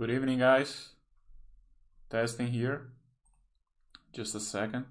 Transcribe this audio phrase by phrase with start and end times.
[0.00, 0.94] Good evening, guys.
[2.08, 2.88] Testing here.
[4.14, 4.86] Just a second.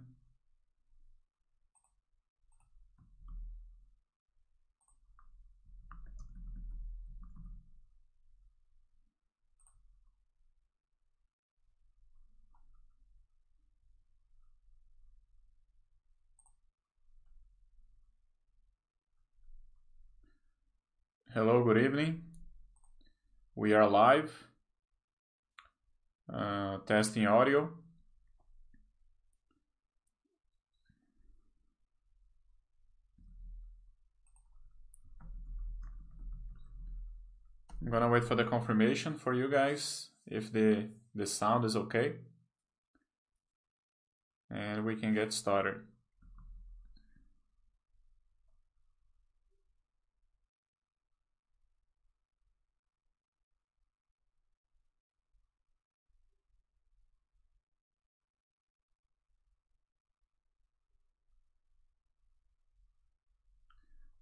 [21.34, 22.26] Hello, good evening.
[23.56, 24.49] We are live,
[26.34, 27.70] uh, testing audio.
[37.82, 42.14] I'm gonna wait for the confirmation for you guys if the, the sound is okay.
[44.52, 45.82] And we can get started.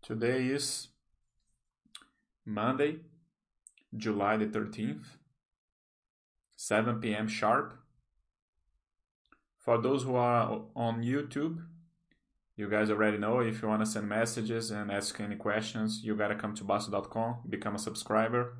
[0.08, 0.88] Today is
[2.46, 3.00] Monday,
[3.94, 5.04] July the 13th,
[6.56, 7.28] 7 p.m.
[7.28, 7.78] sharp.
[9.58, 11.62] For those who are on YouTube,
[12.56, 16.16] you guys already know if you want to send messages and ask any questions, you
[16.16, 18.56] got to come to Bastter.com, become a subscriber.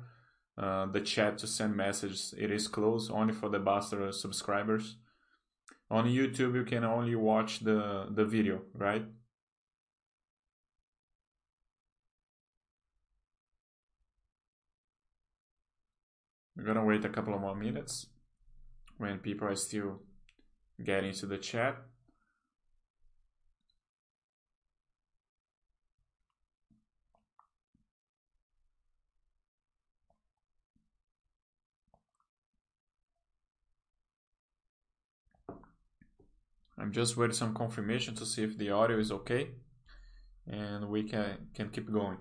[0.58, 4.96] Uh, the chat to send messages, it is closed only for the Basto subscribers.
[5.90, 9.06] On YouTube, you can only watch the, the video, right?
[16.58, 18.08] We're gonna wait a couple of more minutes
[18.96, 20.00] when people are still
[20.84, 21.76] getting to the chat.
[36.76, 39.50] I'm just waiting some confirmation to see if the audio is okay
[40.48, 42.18] and we can, can keep going.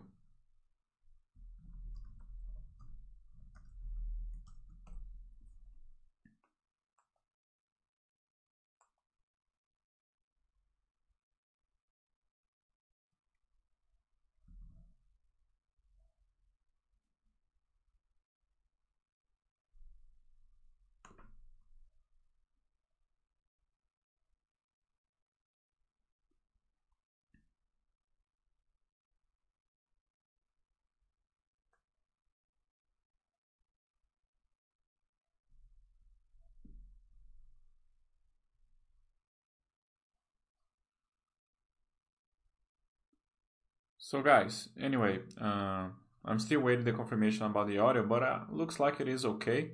[44.09, 45.89] So guys, anyway, uh,
[46.23, 49.71] I'm still waiting the confirmation about the audio, but uh, looks like it is okay.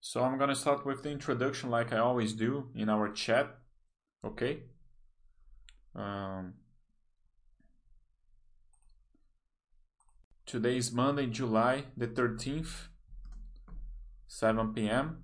[0.00, 3.56] So I'm gonna start with the introduction like I always do in our chat,
[4.24, 4.64] okay?
[5.94, 6.54] Um,
[10.44, 12.88] today is Monday, July the 13th,
[14.26, 15.22] 7 p.m.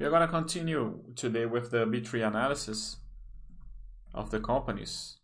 [0.00, 2.96] We are gonna continue today with the B3 analysis
[4.12, 5.18] of the companies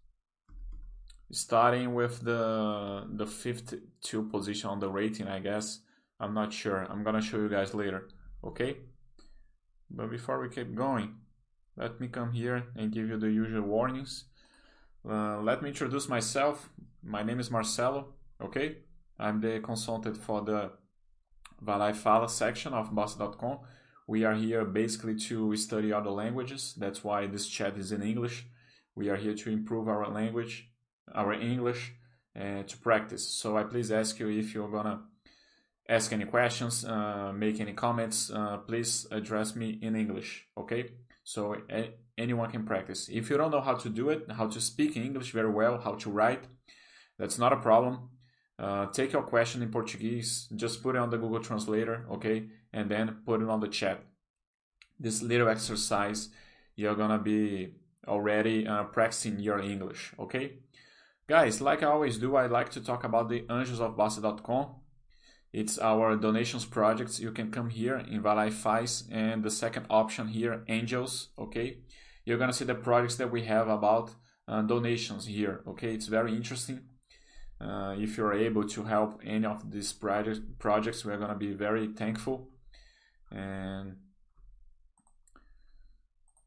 [1.33, 5.81] starting with the the fifth two position on the rating i guess.
[6.21, 6.87] I'm not sure.
[6.89, 8.09] I'm gonna show you guys later
[8.45, 8.77] okay?
[9.91, 11.17] But before we keep going
[11.77, 14.25] let me come here and give you the usual warnings.
[15.09, 16.69] Uh, let me introduce myself.
[17.03, 18.77] My name is marcelo okay?
[19.19, 20.71] I'm the consultant for the
[21.63, 23.59] e Fala section of Bastter.com
[24.07, 26.75] we are here basically to study other languages.
[26.77, 28.47] That's why this chat is in english.
[28.95, 30.72] We are here to improve our language
[31.15, 31.93] our English
[32.39, 33.27] uh, to practice.
[33.29, 35.03] So I please ask you if you're gonna
[35.89, 40.91] ask any questions, uh, make any comments, uh, please address me in English, okay?
[41.25, 41.57] So
[42.17, 43.09] anyone can practice.
[43.09, 45.95] If you don't know how to do it, how to speak English very well, how
[45.97, 46.45] to write,
[47.19, 48.11] that's not a problem.
[48.59, 52.45] Uh, take your question in Portuguese, just put it on the Google Translator, okay?
[52.73, 54.05] And then put it on the chat.
[54.99, 56.29] This little exercise,
[56.77, 57.75] you're gonna be
[58.07, 60.59] already uh, practicing your English, okay?
[61.29, 64.75] Guys, like I always do, I like to talk about the anjosofbasto.com.
[65.53, 67.21] It's our donations projects.
[67.21, 71.79] You can come here in Vai Lá e and the second option here, Angels, okay?
[72.25, 74.15] You're gonna see the projects that we have about
[74.49, 75.95] uh, donations here, okay?
[75.95, 76.81] It's very interesting.
[77.61, 81.87] Uh, if you're able to help any of these project, projects, we're gonna be very
[81.89, 82.49] thankful.
[83.31, 83.97] And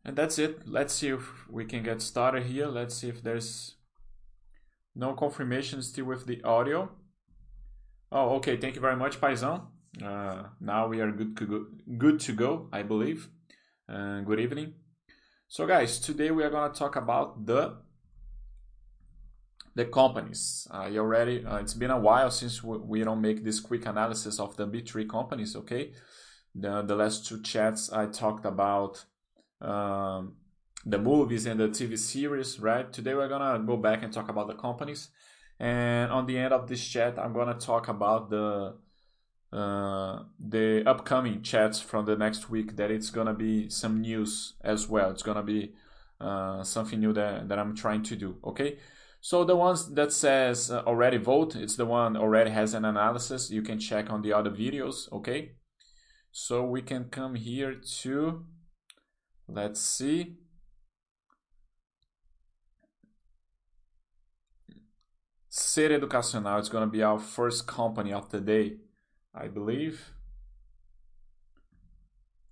[0.04, 0.68] and that's it.
[0.68, 2.68] Let's see if we can get started here.
[2.68, 3.76] Let's see if there's
[4.96, 6.90] no confirmation still with the audio.
[8.12, 8.58] Oh, okay.
[8.58, 9.68] Thank you very much, Paisão.
[10.04, 11.66] Uh, now we are good to go,
[11.98, 13.30] good to go I believe.
[13.88, 14.74] Uh, good evening.
[15.48, 17.78] So guys, today we are gonna talk about the
[19.76, 20.68] the companies.
[20.72, 24.40] Uh, you already it's been a while since we, we, don't make this quick analysis
[24.40, 25.56] of the B3 companies.
[25.56, 25.92] Okay,
[26.54, 29.06] the the last two chats I talked about
[29.62, 30.38] um,
[30.86, 32.60] the movies and the TV series.
[32.60, 32.92] Right.
[32.94, 35.10] Today we're gonna go back and talk about the companies.
[35.60, 38.76] And on the end of this chat, I'm gonna talk about the
[39.52, 42.76] uh, the upcoming chats from the next week.
[42.76, 45.12] That it's gonna be some news as well.
[45.12, 45.74] It's gonna be
[46.22, 48.38] uh, something new that that I'm trying to do.
[48.44, 48.78] Okay.
[49.22, 53.50] So the ones that says uh, already vote, it's the one already has an analysis.
[53.50, 55.54] You can check on the other videos, okay?
[56.32, 58.46] So we can come here to,
[59.48, 60.36] let's see.
[65.58, 68.74] Ser Educacional is going to be our first company of the day,
[69.34, 70.12] I believe.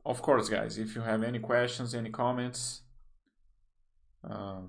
[0.06, 2.82] Of course, guys, if you have any questions, any comments,
[4.24, 4.62] uh,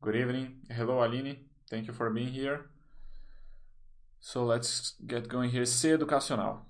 [0.00, 0.60] Good evening.
[0.70, 1.36] Hello, Aline.
[1.68, 2.70] Thank you for being here.
[4.20, 5.66] So let's get going here.
[5.66, 6.60] Ser Educacional.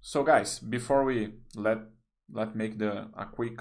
[0.00, 1.78] So guys, before we let
[2.32, 3.60] let make the a quick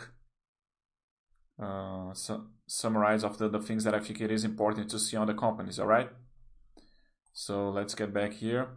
[1.61, 5.17] uh, su summarize of the, the things that I think it is important to see
[5.17, 6.09] on the companies, all right?
[7.33, 8.67] So let's get back here.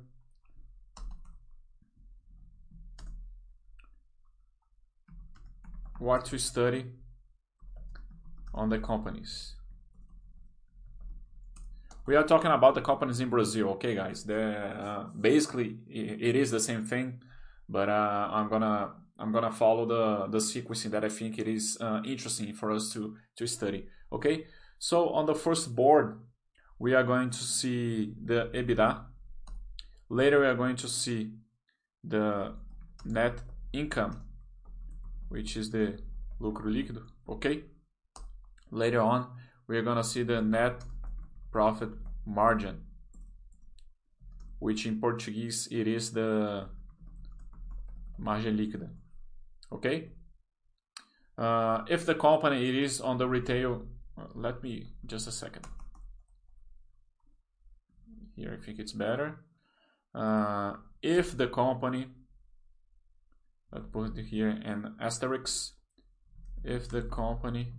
[5.98, 6.86] What to study
[8.54, 9.54] on the companies
[12.10, 14.28] we are talking about the companies in Brazil, okay, guys?
[14.28, 17.22] Uh, basically, it is the same thing,
[17.68, 18.90] but uh, I'm gonna
[19.20, 22.92] I'm gonna follow the the sequencing that I think it is uh, interesting for us
[22.94, 23.86] to to study.
[24.10, 24.46] Okay,
[24.78, 26.18] so on the first board,
[26.78, 29.04] we are going to see the EBITDA.
[30.08, 31.32] Later, we are going to see
[32.02, 32.54] the
[33.04, 33.34] net
[33.72, 34.22] income,
[35.28, 35.98] which is the
[36.40, 37.02] lucro líquido.
[37.28, 37.64] Okay.
[38.70, 39.26] Later on,
[39.66, 40.84] we are gonna see the net
[41.52, 41.90] profit
[42.24, 42.80] margin,
[44.58, 46.68] which in Portuguese it is the
[48.18, 48.88] margem líquida.
[49.72, 50.10] Okay?
[51.38, 53.86] Uh, if the company it is on the retail,
[54.18, 55.66] uh, let me just a second.
[58.36, 59.40] Here I think it's better.
[60.14, 62.08] Uh, if the company,
[63.72, 65.74] let's put it here an asterisk,
[66.64, 67.72] if the company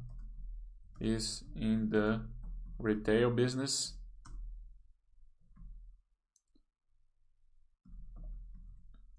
[1.00, 2.22] is in the
[2.80, 3.94] retail business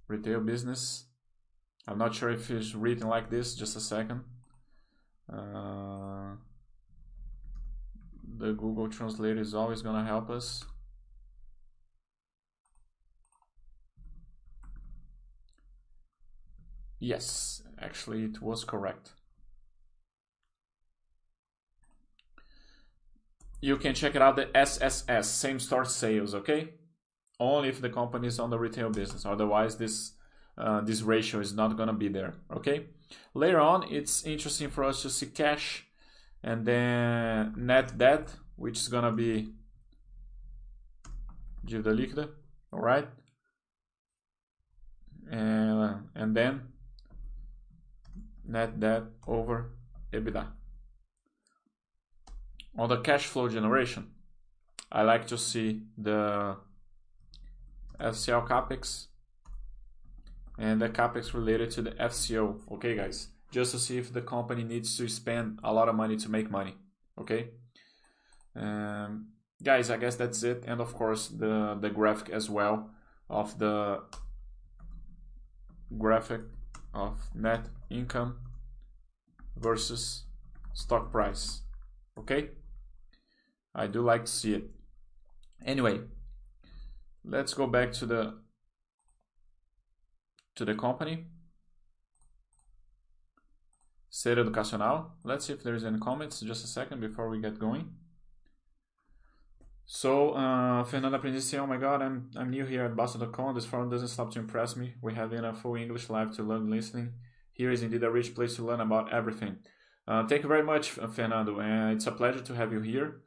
[0.09, 1.07] retail business
[1.87, 4.25] I'm not sure if it's written like this just a second
[5.33, 6.37] uh,
[8.39, 10.65] the Google Translate is always gonna help us
[17.01, 19.13] yes actually it was correct
[23.63, 26.75] you can check it out the SSS, same store sales, okay?
[27.39, 29.25] Only if the company is on the retail business.
[29.25, 30.13] Otherwise, this
[30.63, 32.87] uh, this ratio is not gonna be there, okay?
[33.35, 35.87] Later on, it's interesting for us to see cash
[36.43, 39.53] and then net debt, which is gonna be
[41.67, 42.29] dívida líquida,
[42.73, 43.09] all right?
[45.31, 46.63] And, and then
[48.45, 49.71] net debt over
[50.13, 50.47] EBITDA
[52.77, 54.11] on the cash flow generation,
[54.91, 56.57] I like to see the
[58.01, 59.07] FCL capex
[60.59, 62.61] and the capex related to the FCO.
[62.73, 66.17] Okay, guys, just to see if the company needs to spend a lot of money
[66.17, 66.75] to make money.
[67.19, 67.51] Okay,
[68.57, 69.29] um,
[69.63, 70.65] guys, I guess that's it.
[70.67, 72.91] And of course, the the graphic as well
[73.29, 74.03] of the
[75.99, 76.43] graphic
[76.95, 78.39] of net income
[79.57, 80.25] versus
[80.75, 81.63] stock price.
[82.19, 82.51] Okay.
[83.75, 84.71] I do like to see it.
[85.65, 86.01] Anyway,
[87.25, 88.35] let's go back to the
[90.57, 91.27] to the company.
[94.11, 95.13] Ser Educacional.
[95.25, 96.41] Let's see if there's any comments.
[96.41, 97.91] Just a second before we get going.
[99.85, 103.55] So, uh, Fernanda Aprendiz oh my god, I'm, I'm new here at Bastter.com.
[103.55, 104.95] This forum doesn't stop to impress me.
[105.03, 107.15] We have a full English live to learn listening.
[107.53, 109.57] Here is indeed a rich place to learn about everything.
[110.07, 111.59] Uh, thank you very much, Fernando.
[111.59, 113.23] And it's a pleasure to have you here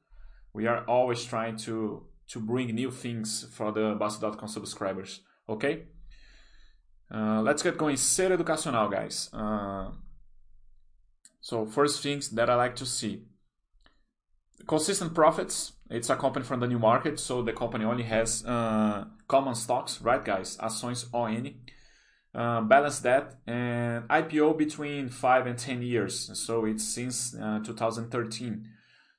[0.55, 5.21] we are always trying to to bring new things for the Bastter.com subscribers.
[5.47, 5.83] Okay?
[7.13, 7.97] Uh, let's get going.
[7.97, 9.29] Ser educacional, guys.
[9.33, 9.91] Uh,
[11.41, 13.23] so first things that I like to see.
[14.67, 15.73] Consistent profits.
[15.89, 20.01] It's a company from the new market, so the company only has uh, common stocks,
[20.01, 20.57] right, guys?
[20.57, 21.53] Ações ON.
[22.33, 26.29] Uh, balance that and IPO between five and 10 years.
[26.37, 28.67] So it's since uh, 2013.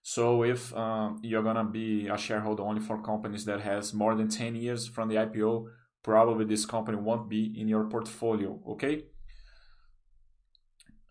[0.02, 4.28] So if um, you're gonna be a shareholder only for companies that has more than
[4.28, 5.66] 10 years from the IPO,
[6.06, 9.06] probably this company won't be in your portfolio, okay?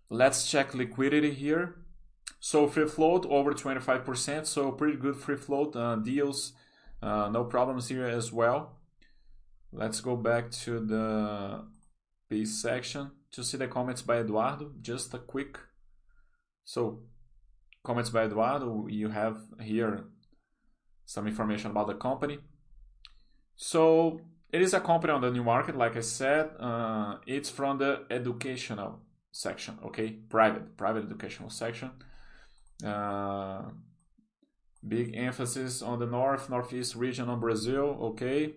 [0.09, 1.75] Let's check liquidity here.
[2.39, 6.53] So free float over 25%, so pretty good free float uh, deals,
[7.03, 8.79] uh, no problems here as well.
[9.73, 11.65] Let's go back to the
[12.29, 14.71] piece section to see the comments by Eduardo.
[14.81, 15.59] Just a quick,
[16.63, 17.01] so
[17.83, 20.05] comments by Eduardo, you have here
[21.05, 22.37] some information about the company.
[23.57, 24.21] So
[24.55, 28.05] it is a company on the new market, like I said, uh, it's from the
[28.09, 31.91] educational section, okay, private, private educational section.
[32.81, 33.63] Uh,
[34.87, 37.97] big emphasis on the north, northeast region of Brazil.
[38.09, 38.53] Okay.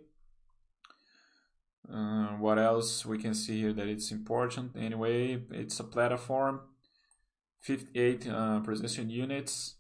[1.93, 4.77] Uh, what else we can see here that it's important?
[4.77, 6.61] Anyway, it's a platform.
[7.61, 9.75] 58 uh, precision units.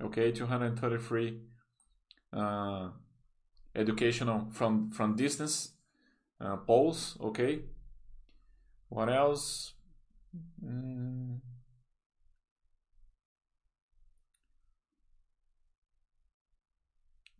[0.00, 1.40] Okay, 233
[2.32, 2.90] uh,
[3.78, 5.72] educational from from distance
[6.40, 7.16] uh, poles.
[7.20, 7.60] Okay.
[8.88, 9.74] What else?
[10.64, 11.40] Mm.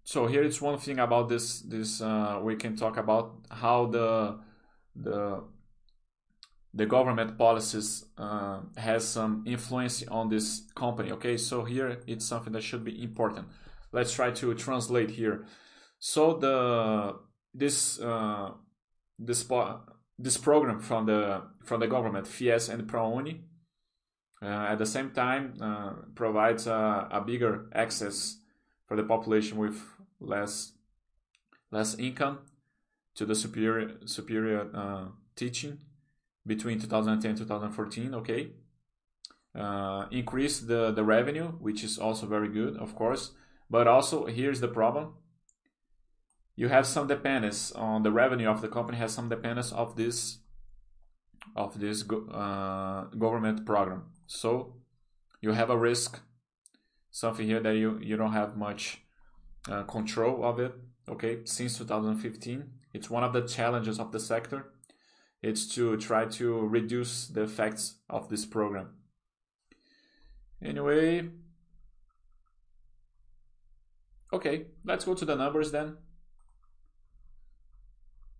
[0.08, 4.38] so it's one thing about this this uh, we can talk about how the
[4.96, 5.44] the
[6.72, 12.54] the government policies uh, has some influence on this company okay so here it's something
[12.54, 13.46] that should be important
[13.92, 15.44] let's try to translate here
[15.98, 17.16] so the
[17.54, 18.50] this uh,
[19.18, 19.46] this
[20.18, 23.40] this program from the from the government FIES and ProUni
[24.42, 28.38] uh, at the same time uh, provides a, a bigger access
[28.86, 29.80] for the population with
[30.20, 30.72] less
[31.70, 32.38] less income
[33.14, 35.78] to the superior superior uh, teaching
[36.46, 38.50] between 2010 and 2014 okay?
[39.54, 43.32] Uh, increase the the revenue which is also very good of course
[43.68, 45.14] but also here's the problem
[46.58, 50.38] you have some dependence on the revenue of the company has some dependence of this
[51.54, 54.02] of this uh, government program.
[54.26, 54.74] So
[55.40, 56.20] you have a risk
[57.12, 59.02] something here that you you don't have much
[59.70, 60.74] uh, control of it
[61.08, 61.38] okay?
[61.44, 64.72] Since 2015 it's one of the challenges of the sector.
[65.40, 68.88] It's to try to reduce the effects of this program.
[70.60, 71.30] Anyway
[74.32, 75.96] okay let's go to the numbers then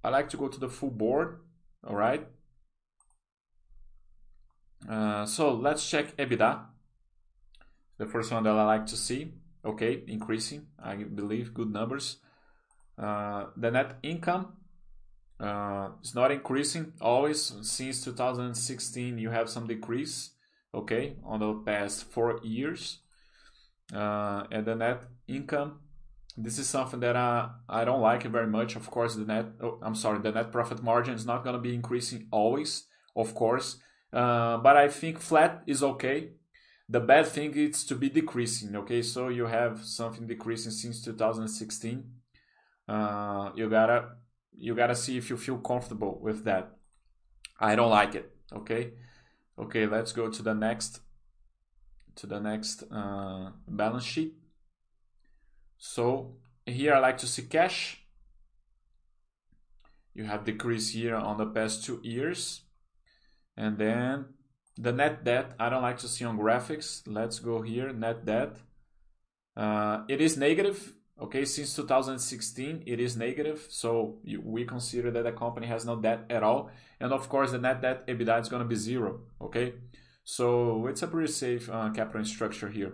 [0.08, 1.40] I like to go to the full board
[1.86, 2.26] all right
[4.86, 6.60] uh, so let's check EBITDA.
[7.98, 9.32] The first one that I like to see.
[9.64, 12.18] Okay, increasing, I believe, good numbers.
[12.96, 14.54] Uh, the net income
[15.40, 17.52] uh, is not increasing always.
[17.62, 20.30] Since 2016 you have some decrease
[20.74, 23.00] okay on the past four years.
[23.92, 25.80] Uh, and the net income
[26.40, 28.76] this is something that I, I don't like very much.
[28.76, 31.60] Of course the net oh, i'm sorry the net profit margin is not going to
[31.60, 33.76] be increasing always of course
[34.12, 36.30] uh, but i think flat is okay.
[36.90, 39.02] The bad thing is to be decreasing okay?
[39.02, 42.04] So you have something decreasing since 2016
[42.88, 44.10] uh, you gotta
[44.56, 46.76] you gotta see if you feel comfortable with that.
[47.60, 48.92] I don't like it okay?
[49.58, 51.00] Okay let's go to the next
[52.14, 54.34] to the next uh, balance sheet
[55.78, 56.34] so
[56.66, 58.04] here i like to see cash
[60.14, 62.62] you have decrease here on the past two years
[63.56, 64.26] and then
[64.78, 67.02] the net debt, I don't like to see on graphics.
[67.04, 68.56] Let's go here, net debt.
[69.56, 73.66] Uh, it is negative, okay, since 2016, it is negative.
[73.68, 76.70] So you, we consider that the company has no debt at all.
[77.00, 79.74] And of course, the net debt EBITDA is going to be zero, okay?
[80.22, 82.92] So it's a pretty safe uh, capital structure here.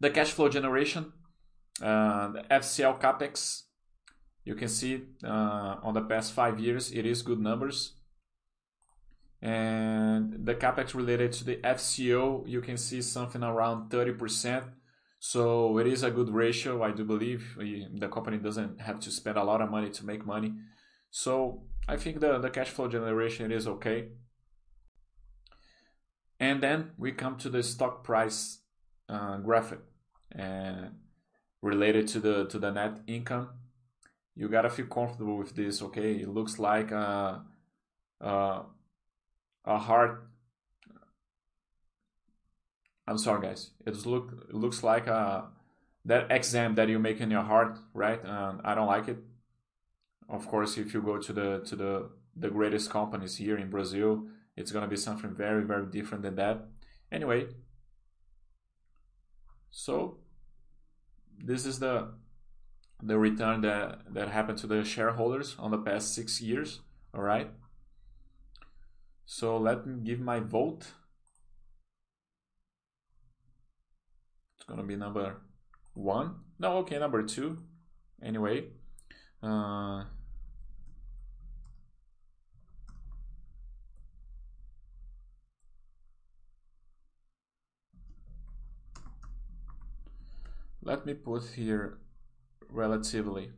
[0.00, 1.14] The cash flow generation,
[1.80, 3.62] the FCL CAPEX,
[4.44, 7.94] you can see uh, on the past five years, it is good numbers.
[9.40, 14.70] And the capex related to the FCO you can see something around 30%
[15.24, 17.56] so it is a good ratio I do believe.
[17.56, 20.52] The company doesn't have to spend a lot of money to make money.
[21.12, 24.08] So I think the, the cash flow generation is okay.
[26.40, 28.62] And then we come to the stock price
[29.08, 29.78] uh, graphic.
[30.32, 30.96] And
[31.62, 33.48] related to the to the net income
[34.34, 36.12] you gotta feel comfortable with this okay?
[36.14, 37.38] It looks like uh,
[38.20, 38.62] uh,
[39.64, 40.18] a hard
[43.06, 43.70] I'm sorry guys.
[43.84, 45.44] It look it looks like a uh,
[46.04, 48.20] that exam that you make in your heart right?
[48.24, 49.18] And I don't like it.
[50.28, 54.26] Of course, if you go to the to the the greatest companies here in Brazil,
[54.56, 56.64] it's gonna be something very very different than that.
[57.10, 57.48] Anyway,
[59.70, 60.21] so
[61.42, 62.08] this is the
[63.02, 66.80] the return that that happened to the shareholders on the past six years.
[67.14, 67.50] All right.
[69.26, 70.86] So let me give my vote.
[74.56, 75.38] It's gonna be number
[75.94, 76.36] one.
[76.58, 77.58] No, okay, number two.
[78.22, 78.66] Anyway,
[79.42, 80.04] uh,
[90.82, 91.98] let me put here
[92.70, 93.50] relatively.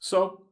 [0.00, 0.47] So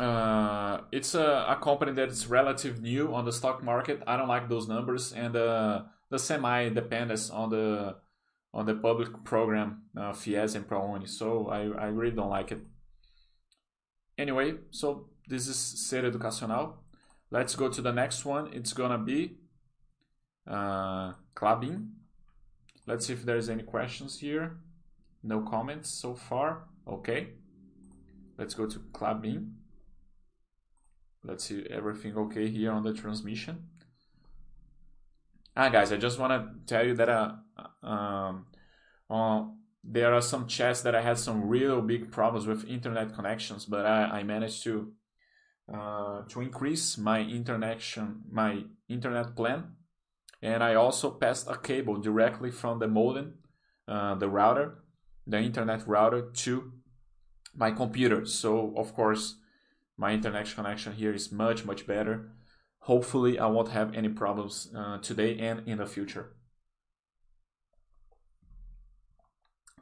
[0.00, 4.02] uh, it's a, a company that is relative new on the stock market.
[4.06, 7.96] I don't like those numbers and uh, the semi dependence on the
[8.54, 11.08] on the public program uh, FIES and ProUni.
[11.08, 12.60] So I, I really don't like it.
[14.18, 16.78] Anyway, so this is Ser Educacional.
[17.30, 18.52] Let's go to the next one.
[18.52, 19.36] It's gonna be
[20.46, 21.12] uh.
[22.86, 24.56] Let's see if there's any questions here.
[25.22, 26.64] No comments so far.
[26.88, 27.28] Okay.
[28.36, 29.59] Let's go to Klabin.
[31.22, 33.68] Let's see everything okay here on the transmission.
[35.56, 37.32] Ah, guys, I just want to tell you that uh,
[37.82, 38.46] um,
[39.10, 39.44] uh,
[39.84, 43.84] there are some chats that I had some real big problems with internet connections, but
[43.84, 44.92] I, I managed to
[45.72, 47.82] uh, to increase my internet
[48.30, 49.76] my internet plan,
[50.42, 53.34] and I also passed a cable directly from the modem,
[53.86, 54.82] uh, the router,
[55.26, 56.72] the internet router to
[57.54, 58.24] my computer.
[58.24, 59.36] So of course,
[60.00, 62.30] my internet connection here is much, much better.
[62.80, 66.32] Hopefully I won't have any problems uh, today and in the future.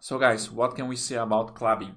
[0.00, 1.94] So guys, what can we say about Klabin?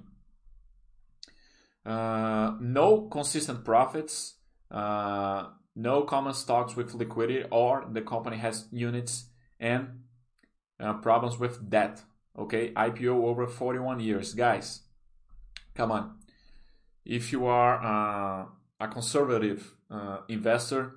[1.84, 4.34] Uh, no consistent profits,
[4.70, 10.02] uh, no common stocks with liquidity, or the company has units and
[10.78, 12.02] uh, problems with debt.
[12.38, 14.32] Okay, IPO over 41 years.
[14.32, 14.82] Guys,
[15.74, 16.21] come on.
[17.04, 18.46] If you are uh,
[18.80, 20.96] a conservative uh, investor,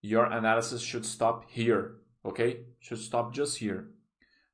[0.00, 1.96] your analysis should stop here.
[2.24, 3.88] Okay, should stop just here.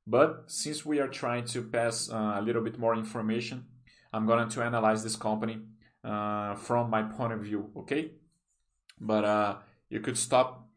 [0.06, 3.66] But since we are trying to pass uh, a little bit more information,
[4.12, 5.60] I'm going to analyze this company
[6.02, 7.70] uh, from my point of view.
[7.76, 8.12] Okay,
[9.00, 9.56] but uh,
[9.88, 10.68] you could stop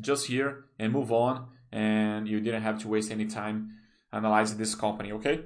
[0.00, 3.72] just here and move on, and you didn't have to waste any time
[4.12, 5.12] analyzing this company.
[5.12, 5.44] Okay.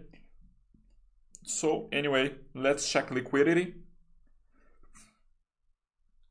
[1.45, 3.75] So anyway, let's check liquidity.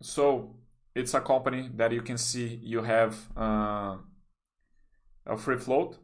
[0.02, 0.56] So
[0.96, 3.98] it's a company that you can see you have uh,
[5.26, 5.98] a free float,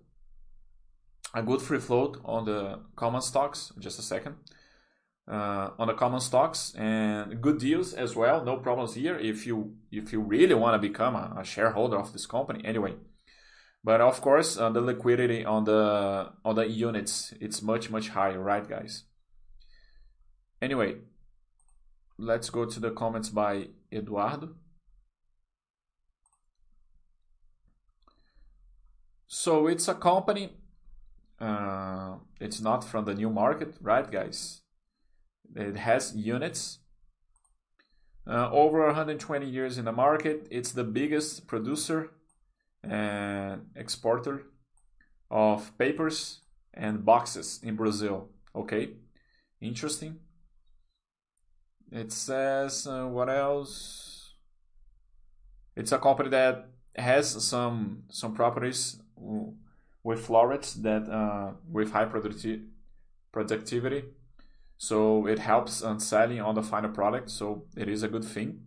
[1.34, 3.74] a good free float on the common stocks.
[3.80, 4.36] Just a second.
[5.30, 8.46] Uh, on the common stocks and good deals as well.
[8.46, 12.14] No problems here if you if you really want to become a, a shareholder of
[12.14, 12.62] this company.
[12.64, 12.94] Anyway,
[13.84, 18.40] but of course, uh, the liquidity on the on the units it's much much higher,
[18.40, 19.04] right, guys?
[20.62, 20.96] Anyway,
[22.18, 24.56] let's go to the comments by Eduardo.
[29.28, 30.54] So it's a company.
[31.40, 34.62] Uh, it's not from the new market, right, guys?
[35.56, 36.80] It has units.
[38.26, 42.12] Uh, over 120 years in the market, it's the biggest producer
[42.84, 44.44] and exporter
[45.30, 46.42] of papers
[46.74, 48.30] and boxes in Brazil.
[48.56, 48.94] Okay,
[49.62, 50.20] interesting.
[51.92, 54.34] It says uh, what else?
[55.76, 59.00] It's a company that has some some properties
[60.04, 62.66] with florets that uh, with high producti-
[63.32, 64.04] productivity,
[64.78, 67.30] so it helps on selling on the final product.
[67.30, 68.62] So it is a good thing.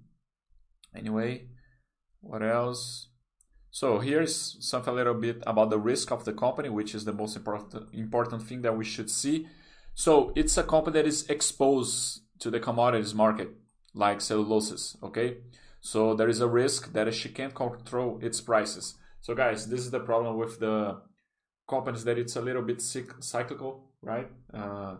[0.95, 1.49] Anyway,
[2.21, 3.09] what else?
[3.71, 7.13] So here's something a little bit about the risk of the company, which is the
[7.13, 9.47] most important important thing that we should see.
[9.95, 13.51] So it's a company that is exposed to the commodities market,
[13.95, 15.03] like celluloses.
[15.03, 15.39] Okay,
[15.81, 18.97] so there is a risk that she can't control its prices.
[19.21, 21.01] So guys, this is the problem with the
[21.69, 24.29] companies that it's a little bit cyclical, right?
[24.53, 24.97] Uh,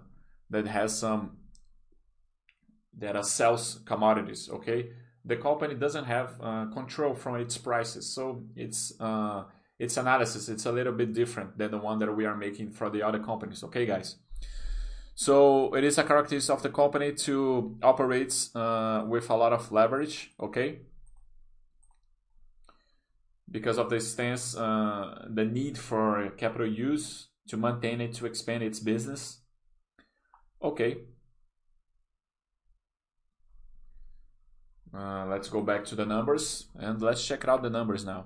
[0.51, 1.37] that has some
[2.99, 4.49] that are sells commodities.
[4.51, 4.91] Okay,
[5.25, 8.13] the company doesn't have uh, control from its prices.
[8.13, 9.45] So it's uh,
[9.79, 12.91] its analysis it's a little bit different than the one that we are making for
[12.91, 13.65] the other companies.
[13.65, 14.17] Okay, guys.
[15.21, 19.71] So it is a characteristic of the company to operate uh, with a lot of
[19.71, 20.33] leverage.
[20.41, 20.79] Okay.
[23.51, 28.63] Because of the stance, uh, the need for capital use to maintain it to expand
[28.63, 29.43] its business.
[30.63, 31.03] Okay,
[34.93, 38.25] Uh, let's go back to the numbers and let's check out the numbers now.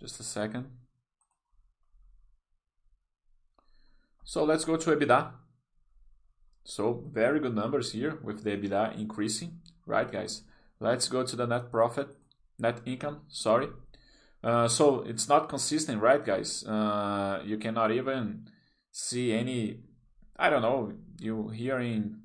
[0.00, 0.66] Just a second.
[4.26, 5.30] So let's go to EBITDA.
[6.64, 10.42] So very good numbers here with the EBITDA increasing, right guys?
[10.80, 12.08] Let's go to the net profit,
[12.58, 13.68] net income, sorry.
[14.42, 16.64] Uh, so it's not consistent, right guys?
[16.64, 18.48] Uh, you cannot even
[18.90, 19.82] see any,
[20.36, 22.22] I don't know, you here in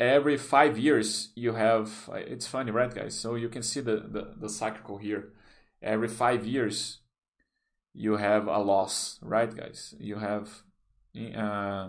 [0.00, 4.34] every five years you have it's funny right guys so you can see the, the
[4.40, 5.32] the cycle here
[5.82, 6.98] every five years
[7.98, 9.92] you have a loss right guys?
[9.98, 10.62] You have
[11.36, 11.88] uh,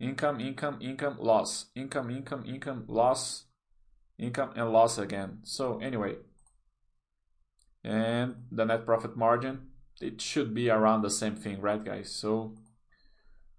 [0.00, 1.66] income income income loss.
[1.76, 3.44] Income income income loss.
[4.18, 5.40] Income and loss again.
[5.42, 6.16] So anyway.
[7.84, 9.68] And the net profit margin
[10.00, 12.10] it should be around the same thing right guys?
[12.10, 12.54] So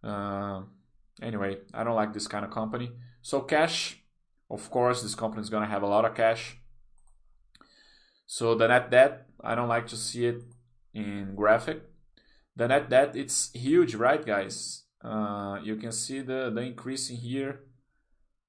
[0.03, 0.63] uh,
[1.21, 2.91] anyway i don't like this kind of company.
[3.21, 4.03] So cash,
[4.49, 6.57] of course, this company is going to have a lot of cash.
[8.25, 10.43] So the net debt, I don't like to see it
[10.95, 11.83] in graphic.
[12.55, 14.83] then at that it's huge, right, guys?
[15.03, 17.59] Uh, you can see the, the increase in here.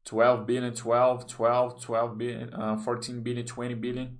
[0.05, 4.19] 12 billion, 12, 12, 12 billion, uh, 14 billion, 20 billion.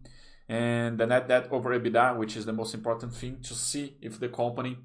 [0.49, 4.19] And the net debt over EBITDA, which is the most important thing to see if
[4.19, 4.77] the company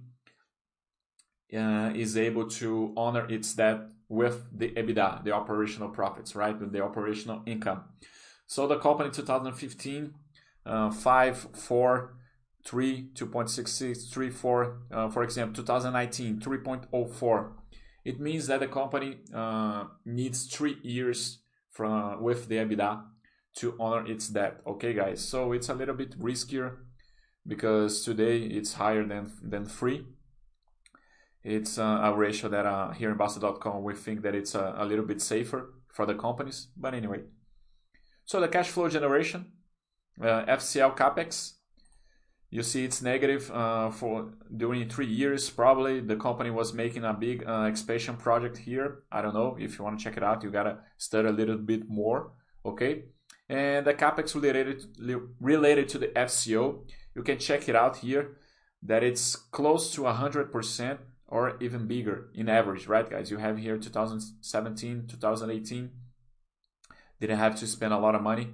[1.53, 6.57] uh, is able to honor its debt with the EBITDA, the operational profits, right?
[6.59, 7.83] With the operational income.
[8.45, 10.13] So the company 2015,
[10.65, 12.13] uh, 5, 4,
[12.65, 17.51] 3, 2.66, 3, 4, uh, for example, 2019, 3.04.
[18.03, 23.03] It means that the company uh, needs three years from with the EBITDA
[23.57, 24.61] to honor its debt.
[24.65, 25.21] Okay, guys.
[25.21, 26.77] So it's a little bit riskier
[27.45, 30.05] because today it's higher than than three
[31.43, 34.85] it's uh, a ratio that uh, here in Bastter.com we think that it's a, a,
[34.85, 36.67] little bit safer for the companies.
[36.77, 37.21] But anyway,
[38.25, 39.51] so the cash flow generation,
[40.21, 41.53] uh, FCL capex,
[42.51, 45.49] you see it's negative uh, for during three years.
[45.49, 49.03] Probably the company was making a big uh, expansion project here.
[49.09, 50.43] I don't know if you want to check it out.
[50.43, 52.33] You gotta study a little bit more.
[52.65, 53.05] Okay,
[53.49, 54.83] and the capex related
[55.39, 56.83] related to the FCO,
[57.15, 58.37] you can check it out here.
[58.83, 60.99] That it's close to hundred percent
[61.31, 63.31] or even bigger in average, right, guys?
[63.31, 65.89] You have here 2017, 2018,
[67.21, 68.49] didn't have to spend a lot of money,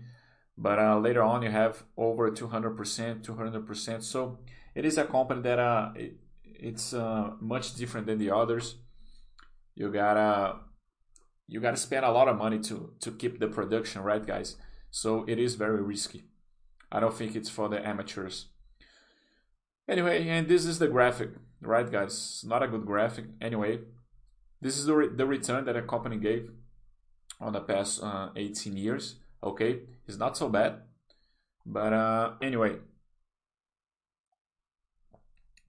[0.58, 4.04] but uh, later on you have over 200%, 200%.
[4.04, 4.40] So
[4.76, 8.76] it is a company that uh, it, it's uh, much different than the others.
[9.76, 10.58] You gotta
[11.48, 14.56] you gotta spend a lot of money to to keep the production, right, guys?
[14.90, 16.24] So it is very risky.
[16.92, 18.48] I don't think it's for the amateurs.
[19.88, 23.80] Anyway, and this is the graphic right guys not a good graphic anyway
[24.62, 26.52] this is the, re the return that a company gave
[27.40, 30.82] on the past uh, 18 years okay it's not so bad.
[31.66, 32.78] But uh, anyway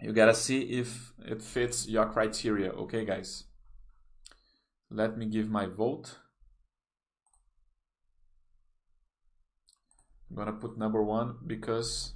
[0.01, 3.45] you gotta see if it fits your criteria okay guys?
[4.91, 6.19] Let me give my vote.
[10.31, 12.15] I'm gonna put number one because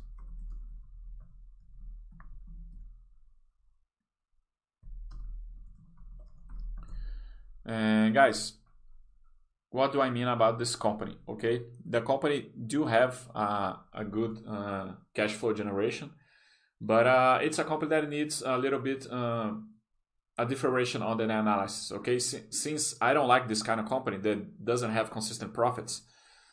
[7.65, 8.55] And guys,
[9.73, 11.17] what do I mean about this company?
[11.29, 16.11] Okay, the company do have uh, a good uh, cash flow generation,
[16.81, 19.53] but uh, it's a company that needs a little bit uh,
[20.39, 21.91] a differentiation on the analysis.
[21.91, 26.03] Okay, S- since I don't like this kind of company that doesn't have consistent profits,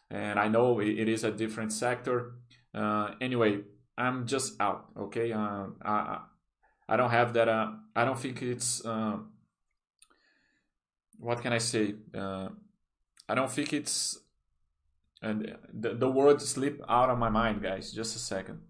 [0.09, 2.35] and I know it, it is a different sector.
[2.73, 3.59] Uh, anyway,
[3.97, 4.85] I'm just out.
[4.97, 6.19] Okay, I
[6.87, 7.49] I don't have that.
[7.49, 8.81] I don't think it's
[11.21, 11.95] what can I say?
[13.29, 14.19] I don't think it's
[15.21, 17.91] and the, the word slip out of my mind, guys.
[17.91, 18.61] Just a second.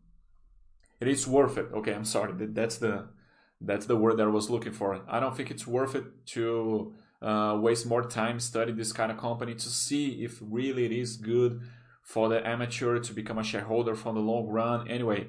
[1.00, 1.68] It is worth it.
[1.74, 2.34] Okay, I'm sorry.
[2.38, 3.10] That's the
[3.62, 5.02] that's the word that I was looking for.
[5.08, 9.18] I don't think it's worth it to uh, waste more time study this kind of
[9.18, 11.62] company to see if really it is good
[12.02, 14.88] for the amateur to become a shareholder for the long run.
[14.90, 15.28] Anyway,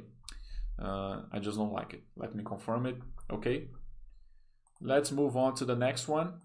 [0.81, 2.03] uh, I just don't like it.
[2.16, 2.97] Let me confirm it.
[3.31, 3.69] Okay.
[4.81, 6.40] Let's move on to the next one.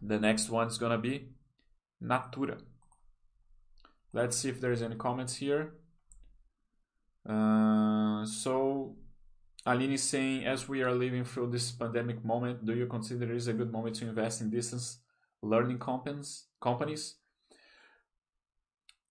[0.00, 1.35] The next one is gonna be
[2.00, 2.58] Natura.
[4.12, 5.74] let's see if there's any comments here.
[7.28, 8.96] Uh, so
[9.66, 13.36] Aline is saying, as we are living through this pandemic moment, do you consider it
[13.36, 14.98] is a good moment to invest in distance
[15.42, 17.16] learning companies?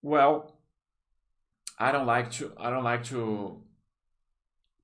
[0.01, 0.55] Well,
[1.77, 2.53] I don't like to.
[2.57, 3.61] I don't like to.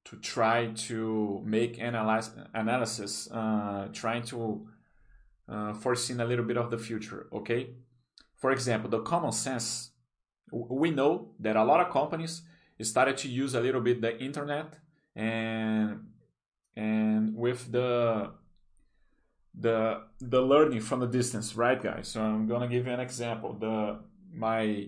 [0.06, 4.68] To try to make analyze, analysis, uh, trying to
[5.48, 7.28] uh, foresee a little bit of the future.
[7.32, 7.76] Okay,
[8.42, 9.92] for example, the common sense.
[10.52, 12.42] We know that a lot of companies
[12.82, 14.80] started to use a little bit the internet
[15.16, 16.08] and
[16.76, 18.32] and with the
[19.54, 23.54] the the learning from the distance right guys so i'm gonna give you an example
[23.54, 24.00] the
[24.34, 24.88] my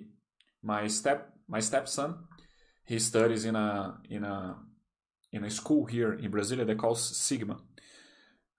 [0.64, 2.16] my step my stepson
[2.86, 4.58] he studies in a in a
[5.32, 7.58] in a school here in Brasilia they call Sigma.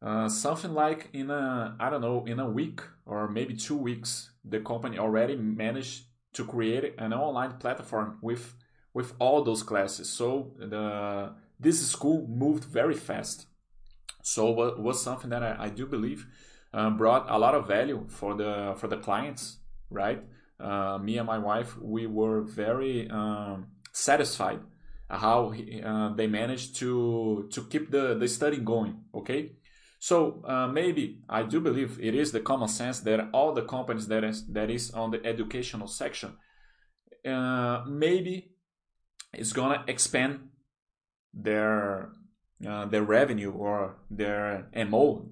[0.04, 4.32] Uh, something like in a I don't know in a week or maybe two weeks,
[4.44, 8.54] the company already managed to create an online platform with
[8.92, 10.10] with all those classes.
[10.10, 13.46] So the this school moved very fast.
[14.22, 16.26] So what was something that I, I do believe
[16.74, 20.22] uh, brought a lot of value for the for the clients, right?
[20.60, 24.60] Uh, me and my wife, we were very um, satisfied
[25.08, 28.96] how uh, they managed to to keep the the study going.
[29.14, 29.52] Okay,
[30.04, 34.06] so uh, maybe I do believe it is the common sense that all the companies
[34.08, 36.36] that is that is on the educational section,
[37.26, 38.50] uh, maybe
[39.32, 40.50] it's gonna expand
[41.32, 42.10] their
[42.68, 45.30] uh, their revenue or their MO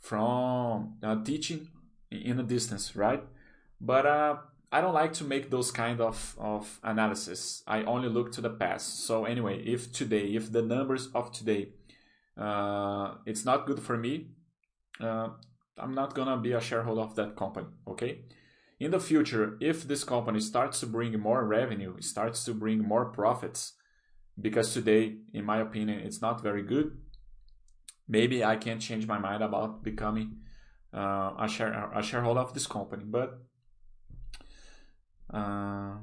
[0.00, 1.66] from uh, teaching
[2.12, 3.24] in a distance, right?
[3.80, 4.36] But uh,
[4.70, 7.64] I don't like to make those kind of, of analysis.
[7.66, 9.04] I only look to the past.
[9.04, 11.70] So anyway, if today, if the numbers of today,
[12.40, 14.30] uh, it's not good for me,
[15.00, 15.28] uh,
[15.78, 17.68] I'm not gonna be a shareholder of that company.
[17.86, 18.24] Okay.
[18.78, 23.06] In the future, if this company starts to bring more revenue, starts to bring more
[23.12, 23.74] profits,
[24.40, 26.96] because today, in my opinion, it's not very good.
[28.08, 30.38] Maybe I can change my mind about becoming
[30.94, 33.04] uh, a, share, a shareholder of this company.
[33.04, 33.38] But
[35.32, 35.96] uh,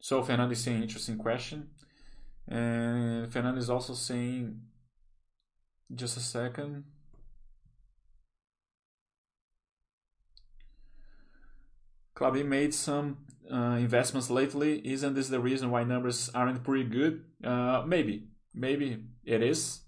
[0.00, 1.70] so Fernando is saying interesting question,
[2.48, 4.60] and Fernando is also saying,
[5.94, 6.84] just a second.
[12.14, 13.18] Claudia made some
[13.52, 14.86] uh, investments lately.
[14.86, 17.24] Isn't this the reason why numbers aren't pretty good?
[17.44, 19.82] Uh, maybe, maybe it is.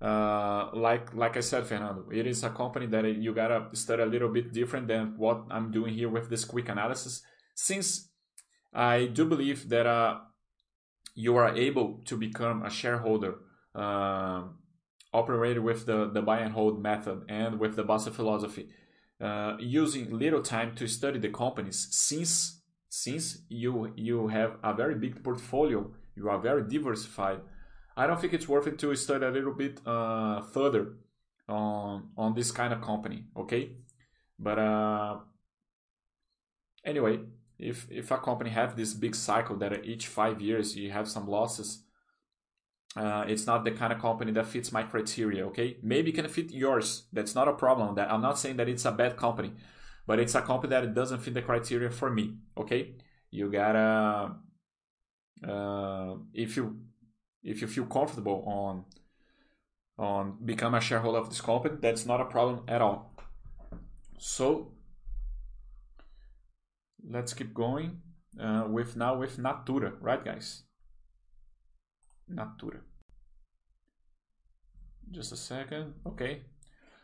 [0.00, 4.06] Uh, like like I said, Fernando, it is a company that you gotta study a
[4.06, 7.22] little bit different than what I'm doing here with this quick analysis.
[7.54, 8.10] Since
[8.72, 10.18] I do believe that uh,
[11.14, 13.36] you are able to become a shareholder,
[13.74, 14.42] uh,
[15.12, 18.68] operated with the the buy and hold method and with the Bastter philosophy,
[19.20, 21.88] uh, using little time to study the companies.
[21.90, 27.40] Since since you you have a very big portfolio, you are very diversified.
[27.96, 30.96] I don't think it's worth it to study a little bit uh, further
[31.48, 33.24] on on this kind of company.
[33.36, 33.76] Okay,
[34.38, 35.18] but uh,
[36.84, 37.20] anyway,
[37.64, 41.26] if if a company have this big cycle that each five years you have some
[41.26, 41.84] losses,
[42.96, 45.46] uh, it's not the kind of company that fits my criteria.
[45.46, 47.04] Okay, maybe can fit yours.
[47.12, 47.94] That's not a problem.
[47.94, 49.52] That I'm not saying that it's a bad company
[50.06, 52.36] but it's a company that doesn't fit the criteria for me.
[52.56, 52.94] Okay,
[53.30, 54.36] you gotta
[55.46, 56.80] uh, if you
[57.42, 58.84] if you feel comfortable on
[59.98, 63.12] on become a shareholder of this company, that's not a problem at all.
[64.18, 64.72] So
[67.08, 68.00] let's keep going
[68.40, 70.62] uh, with now with Natura, right, guys?
[72.28, 72.80] Natura.
[75.10, 75.94] Just a second.
[76.06, 76.42] Okay.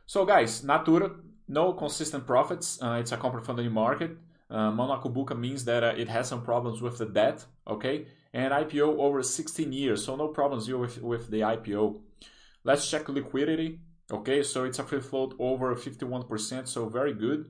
[0.06, 1.10] So, guys, Natura
[1.50, 2.80] no consistent profits.
[2.80, 4.12] Uh, it's a company from the new market.
[4.48, 8.06] Uh, Monaco means that uh, it has some problems with the debt, okay?
[8.32, 12.00] And IPO over 16 years, so no problems here with, with the IPO.
[12.64, 13.80] Let's check liquidity.
[14.10, 17.46] Okay, so it's a free float over 51%, so very good.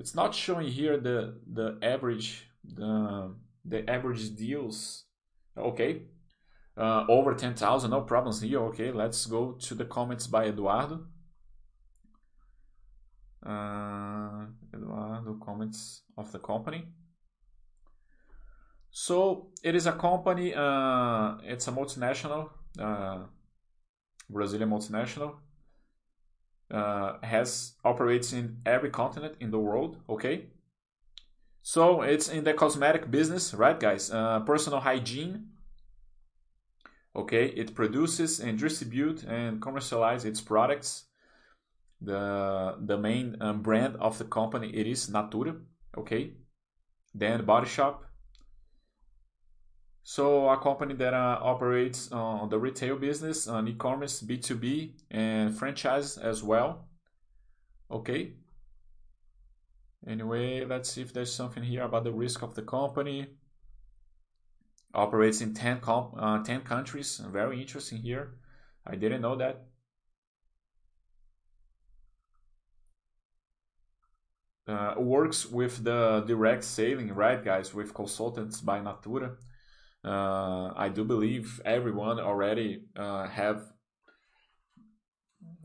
[0.00, 3.34] It's not showing here the the average the
[3.64, 5.04] the average deals.
[5.56, 6.02] Okay,
[6.76, 8.60] uh, over 10,000, no problems here.
[8.70, 11.06] Okay, let's go to the comments by Eduardo.
[13.44, 16.86] Uh, Eduardo comments of the company.
[18.90, 20.54] So it is a company.
[20.54, 23.24] Uh, it's a multinational, uh,
[24.30, 25.34] Brazilian multinational.
[26.70, 29.96] Uh, has operates in every continent in the world.
[30.08, 30.46] Okay.
[31.62, 34.10] So it's in the cosmetic business, right, guys?
[34.10, 35.48] Uh, personal hygiene.
[37.14, 41.10] Okay, it produces and distribute and commercialize its products
[42.00, 45.56] the the main um, brand of the company it is Natura.
[45.96, 46.34] Okay,
[47.14, 48.04] then Body Shop.
[50.10, 55.56] So a company that uh, operates on uh, the retail business, on e-commerce, B2B, and
[55.56, 56.88] franchise as well.
[57.88, 58.32] Okay.
[60.04, 63.28] Anyway, let's see if there's something here about the risk of the company.
[64.92, 67.22] Operates in 10, uh, 10 countries.
[67.30, 68.34] Very interesting here.
[68.84, 69.62] I didn't know that.
[74.66, 79.36] Uh, works with the direct selling, right, guys, with consultants by Natura.
[80.02, 83.64] Uh, I do believe everyone already uh, have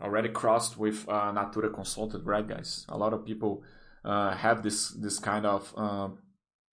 [0.02, 2.86] already crossed with uh, Natura Consulted, right, guys?
[2.89, 3.63] A lot of people
[4.04, 6.10] uh, have this this kind of uh,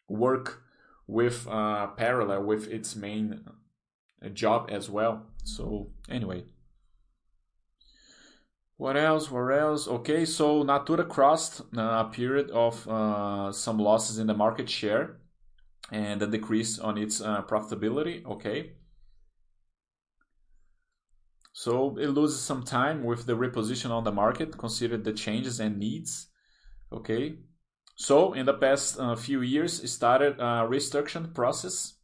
[0.09, 0.64] work
[1.07, 3.44] with parallel with its main
[4.35, 5.27] job as well.
[5.44, 6.44] So anyway.
[8.77, 9.31] What else?
[9.31, 9.87] What else?
[9.87, 12.75] Okay, so Natura crossed a period of
[13.55, 15.18] some losses in the market share
[15.92, 18.24] and a decrease on its uh, profitability.
[18.24, 18.72] Okay.
[21.52, 25.78] So it loses some time with the reposition on the market, consider the changes and
[25.78, 26.28] needs.
[26.90, 27.37] Okay.
[27.94, 31.98] So in the past uh, few years, it started a restructuring process,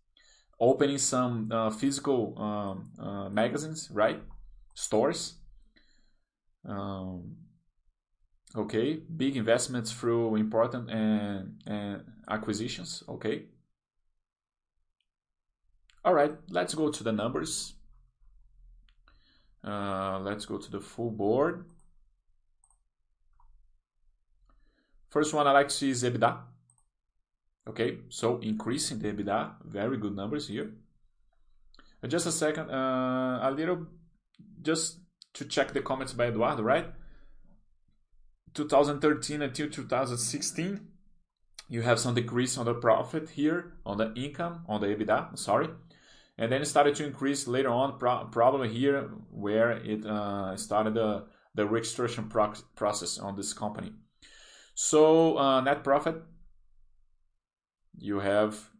[0.60, 4.20] opening some uh, physical um, uh, magazines, right?
[4.74, 5.36] Stores.
[6.68, 7.36] Um,
[8.54, 13.02] okay, big investments through important and, and acquisitions.
[13.08, 13.46] Okay.
[16.04, 17.74] All right, let's go to the numbers.
[19.64, 21.64] Uh, let's go to the full board.
[25.10, 26.38] First one I like to see is EBITDA.
[27.68, 30.72] Okay, so increasing the EBITDA, very good numbers here.
[32.02, 33.86] Uh, just a second, uh, a little,
[34.62, 35.00] just
[35.34, 36.86] to check the comments by Eduardo, right?
[38.54, 40.86] 2013 until 2016,
[41.68, 45.68] you have some decrease on the profit here, on the income, on the EBITDA, sorry
[46.38, 50.94] and then it started to increase later on pro probably here where it uh, started
[50.94, 51.24] the,
[51.54, 53.92] the registration pro process on this company.
[54.74, 56.22] So uh, net profit
[58.00, 58.70] you have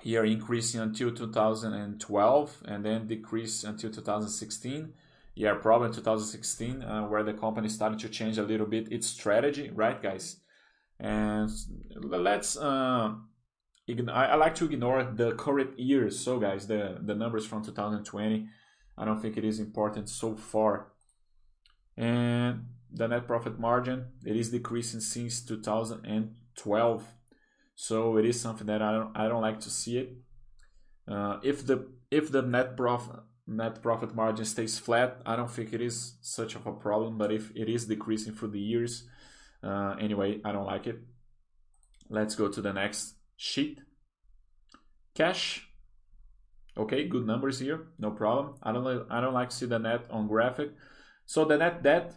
[0.00, 4.92] here increasing until 2012 and then decrease until 2016
[5.34, 9.70] yeah probably 2016 uh, where the company started to change a little bit its strategy
[9.70, 10.40] right guys?
[11.00, 11.48] And
[11.94, 13.14] let's uh,
[14.08, 16.18] I, like to ignore the current years.
[16.18, 18.46] So guys, the, the numbers from 2020,
[18.96, 20.88] I don't think it is important so far.
[21.96, 27.04] And the net profit margin, it is decreasing since 2012.
[27.74, 30.16] So it is something that I don't, I don't like to see it.
[31.06, 35.72] Uh, if the if the net profit net profit margin stays flat, I don't think
[35.72, 37.16] it is such of a problem.
[37.16, 39.08] But if it is decreasing for the years,
[39.62, 40.98] uh, anyway, I don't like it.
[42.10, 43.80] Let's go to the next sheet.
[45.14, 45.70] Cash.
[46.76, 48.54] Okay, good numbers here, no problem.
[48.62, 50.74] I don't I don't like to see the net on graphic.
[51.24, 52.14] So the net debt,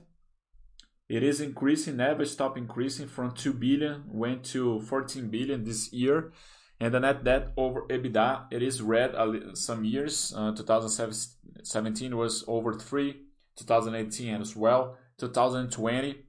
[1.09, 6.33] it is increasing, never stop increasing from 2 billion, went to 14 billion this year.
[6.79, 9.13] And the net debt over EBITDA, it is red
[9.53, 10.33] some years.
[10.35, 13.15] Uh, 2017 was over 3,
[13.55, 14.97] 2018 as well.
[15.19, 16.23] 2020,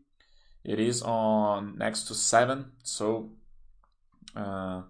[0.65, 2.73] it is on next to 7.
[2.83, 3.31] So
[4.35, 4.83] uh,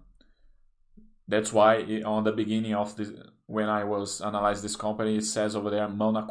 [1.27, 3.09] that's why it, on the beginning of this,
[3.45, 6.27] when I was analyzing this company, it says over there mão na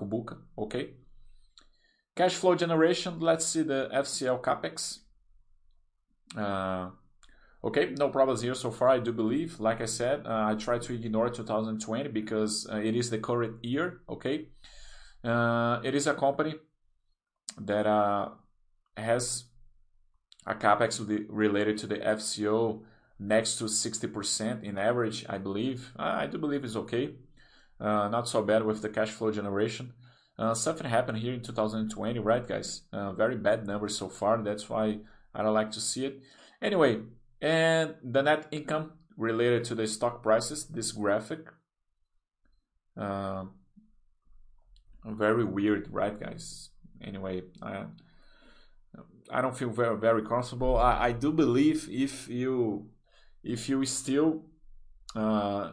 [0.59, 0.91] okay?
[2.15, 4.99] Cash flow generation, let's see the FCL capex.
[6.37, 6.91] Uh,
[7.65, 9.61] okay, no problems here so far, I do believe.
[9.61, 13.65] Like I said, uh, I try to ignore 2020 because uh, it is the current
[13.65, 14.49] year, okay?
[15.25, 16.55] Uh, it is a company
[17.59, 18.29] that uh,
[18.97, 19.45] has
[20.47, 21.01] a capex
[21.31, 22.83] related to the FCO
[23.23, 25.93] next to 60% in average, I believe.
[25.97, 27.15] I do believe it's okay.
[27.81, 29.93] Uh, not so bad with the cash flow generation.
[30.39, 32.83] Uh, something happened here in 2020, right, guys?
[32.93, 34.43] Uh, very bad numbers so far.
[34.43, 34.99] That's why
[35.35, 36.21] I don't like to see it.
[36.61, 37.03] Anyway,
[37.41, 41.47] and the net income related to the stock prices, this graphic.
[42.97, 43.45] Uh,
[45.05, 46.71] very weird, right, guys?
[47.03, 47.85] Anyway, I,
[49.31, 50.77] I don't feel very, very comfortable.
[50.77, 52.91] I, I do believe if you
[53.43, 54.43] if you still
[55.15, 55.73] uh,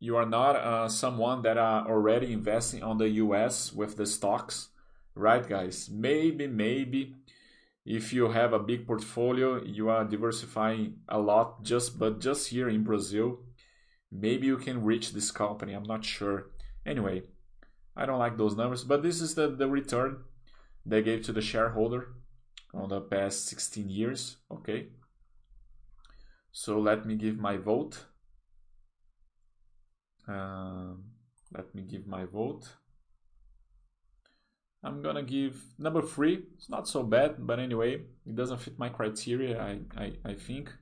[0.00, 4.68] you are not uh, someone that are already investing on the US with the stocks,
[5.14, 5.90] right, guys?
[5.92, 7.16] Maybe, maybe
[7.84, 12.68] if you have a big portfolio, you are diversifying a lot, just but just here
[12.68, 13.40] in Brazil,
[14.10, 15.74] maybe you can reach this company.
[15.74, 16.46] I'm not sure.
[16.86, 17.24] Anyway,
[17.94, 20.24] I don't like those numbers, but this is the, the return
[20.86, 22.14] they gave to the shareholder
[22.72, 24.36] on the past 16 years.
[24.50, 24.88] Okay,
[26.52, 28.06] So let me give my vote.
[30.28, 30.94] Uh,
[31.52, 32.68] let me give my vote.
[34.82, 36.44] I'm gonna give number three.
[36.56, 37.94] It's not so bad, but anyway,
[38.26, 40.72] it doesn't fit my criteria, I, I, I think.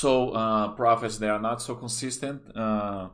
[0.00, 2.56] So uh, profits they are not so consistent.
[2.56, 3.10] Uh,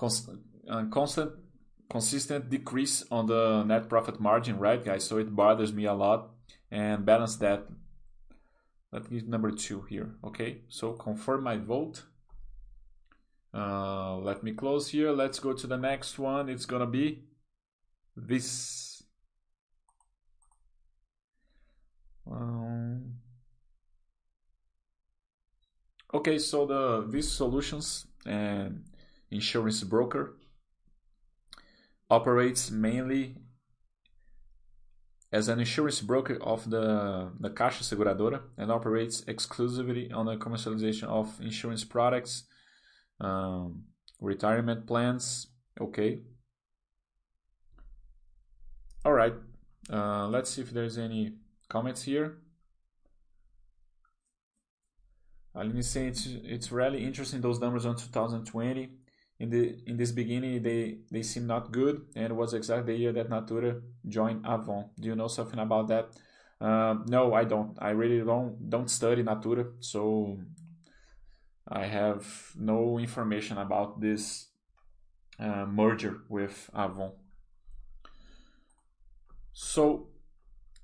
[0.00, 1.32] uh, constant,
[1.90, 5.04] consistent decrease on the net profit margin, right, guys?
[5.04, 6.30] So it bothers me a lot.
[6.70, 7.66] And balance that.
[8.90, 10.14] Let me number two here.
[10.24, 12.04] Okay, so confirm my vote.
[13.52, 15.12] Uh, let me close here.
[15.12, 16.48] Let's go to the next one.
[16.48, 17.24] It's gonna be
[18.16, 19.02] this.
[22.30, 22.57] Um,
[26.12, 28.84] Okay, so the Wiz Solutions and
[29.30, 30.36] insurance broker
[32.08, 33.36] operates mainly
[35.30, 41.08] as an insurance broker of the, the Caixa Seguradora and operates exclusively on the commercialization
[41.08, 42.44] of insurance products,
[43.20, 43.84] um,
[44.18, 45.48] retirement plans.
[45.78, 46.20] Okay.
[49.04, 49.34] All right.
[49.92, 51.34] Uh, let's see if there's any
[51.68, 52.38] comments here.
[55.54, 58.90] Let me say it's it's really interesting those numbers on 2020.
[59.40, 62.98] In the in this beginning they they seem not good and it was exactly the
[62.98, 64.90] year that Natura joined Avon.
[64.98, 66.10] Do you know something about that?
[66.60, 67.76] Uh, no, I don't.
[67.80, 70.38] I really don't don't study Natura, so
[71.68, 74.48] I have no information about this
[75.38, 77.12] uh, merger with Avon.
[79.52, 80.08] So,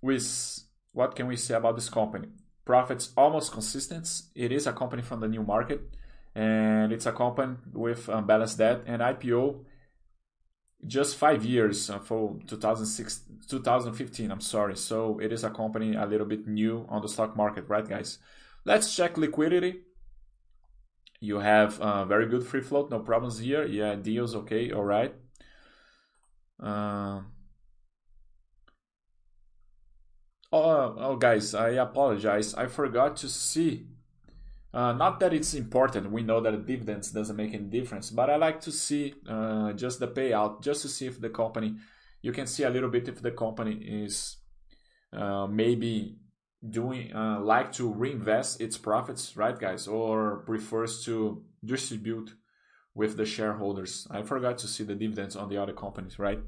[0.00, 0.60] with
[0.92, 2.28] what can we say about this company?
[2.64, 4.08] Profits almost consistent.
[4.34, 5.80] It is a company from the new market,
[6.34, 9.64] and it's a company with um, balanced debt and IPO
[10.86, 14.30] just five years uh, for 2006, 2015.
[14.30, 14.76] I'm sorry.
[14.76, 18.18] So it is a company a little bit new on the stock market, right, guys?
[18.64, 19.80] Let's check liquidity.
[21.20, 23.64] You have uh, very good free float, no problems here.
[23.64, 25.14] Yeah, deals okay, all right.
[26.62, 27.20] Uh,
[30.56, 32.54] Oh, oh, guys, I apologize.
[32.54, 33.88] I forgot to see.
[34.72, 36.12] Uh, not that it's important.
[36.12, 39.98] We know that dividends doesn't make any difference, but I like to see uh, just
[39.98, 41.74] the payout, just to see if the company.
[42.22, 43.72] You can see a little bit if the company
[44.04, 44.36] is
[45.12, 46.18] uh, maybe
[46.70, 52.30] doing uh, like to reinvest its profits, right, guys, or prefers to distribute
[52.94, 54.06] with the shareholders.
[54.08, 56.38] I forgot to see the dividends on the other companies, right?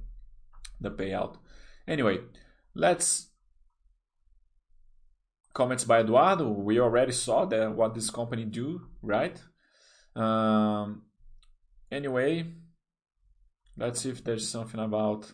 [0.80, 1.38] The payout.
[1.88, 2.20] Anyway,
[2.72, 3.30] let's
[5.57, 9.40] comments by Eduardo, we already saw that what this company do, right?
[10.14, 11.04] Um,
[11.90, 12.52] anyway,
[13.74, 15.32] let's see if there's something about.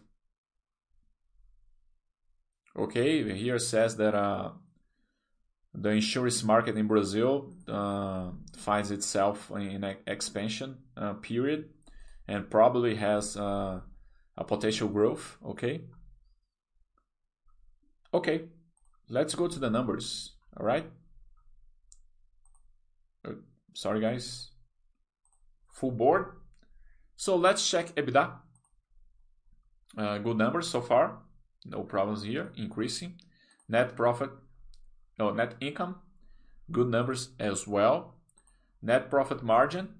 [2.78, 4.52] Okay, here says that uh,
[5.74, 11.70] the insurance market in Brazil uh, finds itself in an expansion uh, period
[12.28, 13.80] and probably has uh,
[14.38, 15.36] a potential growth.
[15.44, 15.80] Okay.
[18.14, 18.42] Okay,
[19.12, 20.86] let's go to the numbers, all right?
[23.24, 23.32] Uh,
[23.74, 24.50] sorry, guys.
[25.74, 26.32] Full board.
[27.16, 28.32] So let's check EBITDA.
[29.98, 31.18] Uh, good numbers so far.
[31.66, 32.52] No problems here.
[32.56, 33.20] Increasing.
[33.68, 34.30] Net profit.
[35.18, 35.96] No, net income.
[36.70, 38.14] Good numbers as well.
[38.80, 39.90] Net profit margin.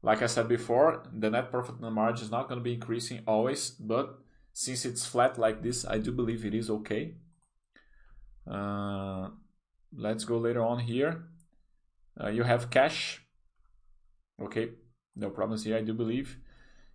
[0.00, 3.70] Like I said before, the net profit margin is not going to be increasing always,
[3.70, 4.18] but
[4.52, 7.14] since it's flat like this, I do believe it is okay.
[8.50, 9.28] Uh,
[9.96, 11.24] let's go later on here.
[12.20, 13.22] Uh, you have cash.
[14.40, 14.70] Okay,
[15.16, 16.38] no problems here, I do believe.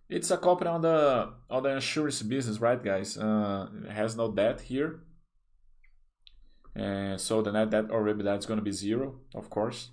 [0.08, 3.16] It's a company on the on the insurance business, right, guys?
[3.16, 5.00] Uh, it has no debt here.
[6.74, 9.90] And so the net debt or EBITDA is going to be zero, of course.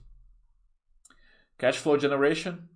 [1.58, 2.70] Cash flow generation,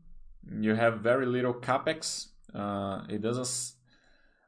[0.60, 2.28] you have very little capex.
[2.54, 3.76] Uh, it doesn't.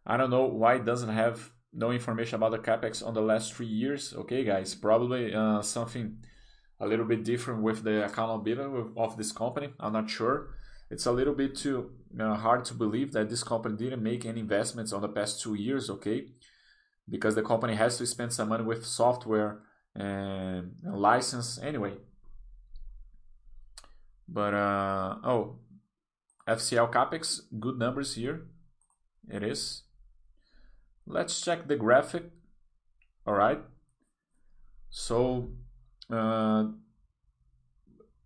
[0.05, 3.53] I don't know why it doesn't have no information about the capex on the last
[3.53, 4.13] three years.
[4.13, 6.17] Okay, guys, probably uh, something
[6.79, 9.69] a little bit different with the accountability of this company.
[9.79, 10.55] I'm not sure.
[10.89, 14.41] It's a little bit too uh, hard to believe that this company didn't make any
[14.41, 15.89] investments on the past two years.
[15.89, 16.27] Okay,
[17.09, 19.59] because the company has to spend some money with software
[19.95, 21.93] and license anyway.
[24.27, 25.59] But uh, oh,
[26.47, 28.47] FCL capex, good numbers here.
[29.29, 29.82] It is.
[31.05, 32.31] Let's check the graphic.
[33.25, 33.59] All right.
[34.89, 35.51] So
[36.11, 36.65] uh,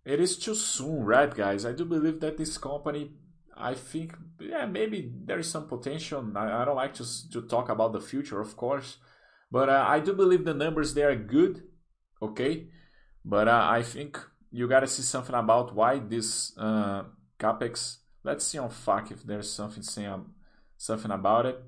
[0.04, 1.64] it is too soon, right, guys?
[1.64, 3.12] I do believe that this company
[3.58, 6.24] I think, yeah, maybe there is some potential.
[6.36, 8.98] I, I don't like to, to talk about the future, of course,
[9.50, 11.64] but uh, I do believe the numbers they are good,
[12.22, 12.68] okay?
[13.24, 14.18] But uh, I think
[14.52, 17.04] you gotta see something about why this uh,
[17.38, 17.96] capex.
[18.22, 20.26] Let's see on FAQ if there's something saying
[20.76, 21.60] something about it.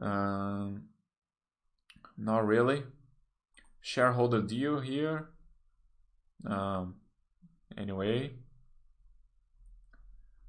[0.00, 0.84] Um,
[2.16, 2.82] not really.
[3.80, 5.30] Shareholder deal here.
[6.46, 6.96] Um,
[7.76, 8.32] anyway.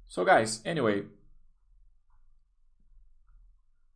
[0.08, 1.04] So guys, anyway,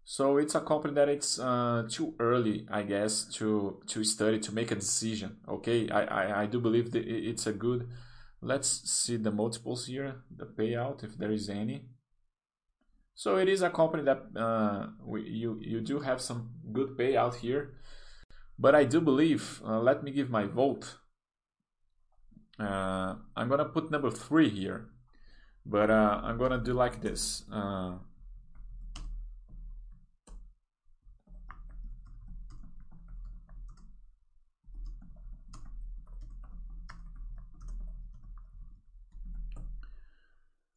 [0.03, 4.53] so it's a company that it's uh, too early, I guess, to to study to
[4.55, 5.37] make a decision.
[5.47, 7.89] Okay, I I, I do believe that it's a good.
[8.41, 11.85] Let's see the multiples here, the payout if there is any.
[13.17, 17.37] So it is a company that uh, we, you you do have some good payout
[17.37, 17.75] here,
[18.59, 19.61] but I do believe.
[19.65, 20.99] Uh, let me give my vote.
[22.61, 24.91] Uh, I'm gonna put number three here
[25.67, 27.43] but uh, I'm gonna do like this.
[27.53, 27.95] Uh,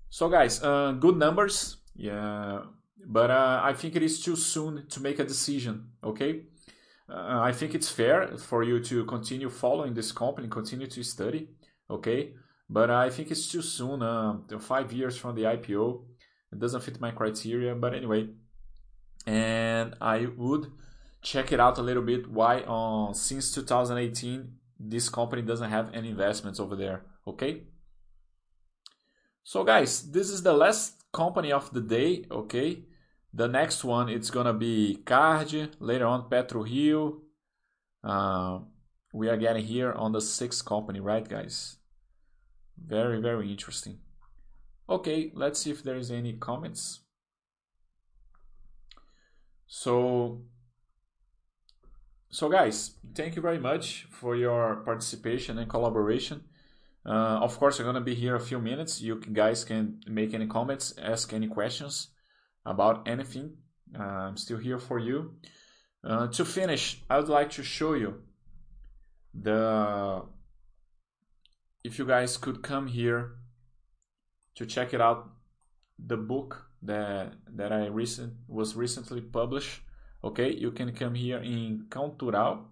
[0.09, 2.61] so guys, uh, good numbers, yeah,
[3.05, 5.89] but uh, I think it is too soon to make a decision.
[6.01, 6.43] Okay,
[7.09, 11.49] uh, I think it's fair for you to continue following this company, continue to study.
[11.89, 12.35] Okay,
[12.69, 14.01] but I think it's too soon.
[14.01, 16.05] Uh, five years from the IPO,
[16.53, 17.75] it doesn't fit my criteria.
[17.75, 18.29] But anyway,
[19.27, 20.71] and I would
[21.21, 22.31] check it out a little bit.
[22.31, 27.03] Why on uh, since 2018 this company doesn't have any investments over there?
[27.27, 27.63] Okay.
[29.43, 32.25] So guys, this is the last company of the day.
[32.29, 32.85] Okay.
[33.33, 35.75] The next one it's gonna be Card.
[35.79, 37.19] Later on, PetroRio.
[38.03, 38.59] Uh,
[39.13, 41.77] we are getting here on the sixth company, right, guys?
[42.77, 43.99] Very, very interesting.
[44.87, 47.01] Okay, let's see if there is any comments.
[49.67, 50.41] So,
[52.31, 56.45] so guys, thank you very much for your participation and collaboration.
[57.05, 59.01] Uh, of course, I'm gonna be here a few minutes.
[59.01, 62.09] You guys can make any comments, ask any questions
[62.65, 63.57] about anything.
[63.97, 65.35] Uh, I'm still here for you.
[66.03, 68.21] Uh, to finish, I would like to show you
[69.33, 70.23] the
[71.83, 73.35] if you guys could come here
[74.55, 75.29] to check it out
[75.97, 79.81] the book that that I recent was recently published
[80.23, 82.67] okay you can come here in Cultural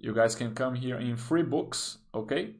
[0.00, 2.54] you guys can come here in free books okay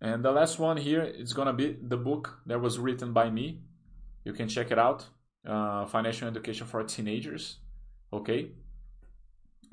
[0.00, 3.62] and the last one here is gonna be the book that was written by me
[4.24, 5.06] you can check it out
[5.46, 7.58] uh, financial education for teenagers
[8.12, 8.50] okay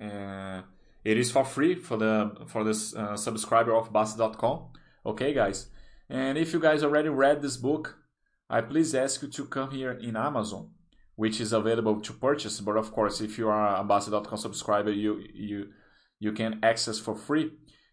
[0.01, 0.61] uh,
[1.03, 4.70] it is for free for the for this uh, subscriber of Bastter.com.
[5.05, 5.68] Okay, guys.
[6.09, 7.97] And if you guys already read this book,
[8.49, 10.70] I please ask you to come here in Amazon,
[11.16, 12.59] which is available to purchase.
[12.61, 15.70] But of course, if you are a Bastter.com subscriber, you you
[16.20, 17.51] you can access for free.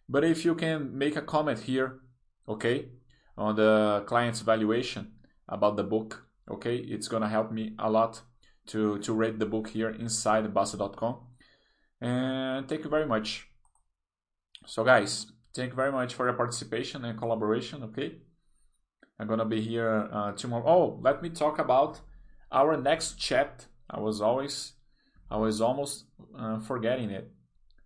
[0.09, 2.01] But if you can make a comment here,
[2.49, 2.89] okay,
[3.37, 5.13] on the client's valuation
[5.49, 8.23] about the book, okay, it's gonna help me a lot
[8.67, 11.31] to to rate the book here inside Bastter.com
[12.01, 13.49] and thank you very much.
[14.67, 18.19] So guys, thank you very much for your participation and collaboration, okay?
[19.19, 20.65] I'm gonna be here uh, tomorrow.
[20.67, 22.01] Oh, let me talk about
[22.53, 23.67] our next chat.
[23.89, 24.73] I was always,
[25.31, 26.05] I was almost
[26.39, 27.31] uh, forgetting it.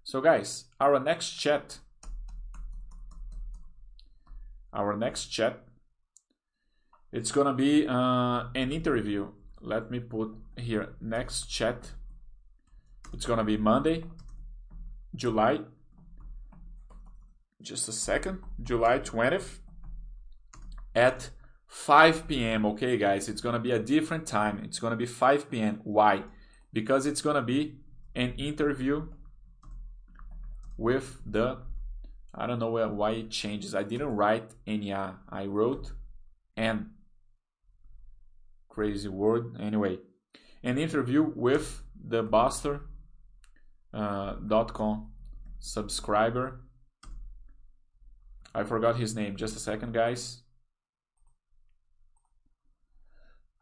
[0.02, 1.78] So guys, our next chat,
[4.72, 5.60] our next chat,
[7.12, 9.28] it's gonna be uh, an interview.
[9.60, 11.92] Let me put here next chat
[13.14, 14.04] it's gonna be Monday,
[15.14, 15.60] July,
[17.62, 19.60] just a second, July 20th
[20.96, 21.30] at
[21.74, 22.64] 5 p.m.
[22.66, 24.60] Okay, guys, it's gonna be a different time.
[24.62, 25.80] It's gonna be 5 p.m.
[25.82, 26.22] Why?
[26.72, 27.80] Because it's gonna be
[28.14, 29.08] an interview
[30.78, 31.58] with the
[32.32, 33.74] I don't know why it changes.
[33.74, 34.92] I didn't write any.
[34.92, 35.90] Uh, I wrote
[36.56, 36.90] and
[38.68, 39.56] crazy word.
[39.60, 39.98] Anyway,
[40.62, 42.82] an interview with the Bastter
[43.92, 45.10] uh, .com
[45.58, 46.60] subscriber.
[48.54, 49.34] I forgot his name.
[49.34, 50.43] Just a second, guys.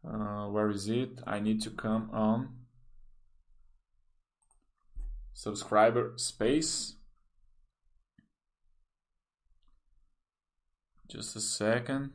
[0.07, 1.19] Uh, where is it?
[1.25, 2.49] I need to come on
[5.33, 6.95] subscriber space.
[11.07, 12.11] Just a second